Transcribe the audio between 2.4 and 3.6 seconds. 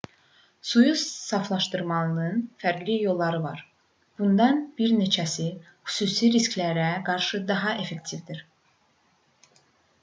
fərqli yolları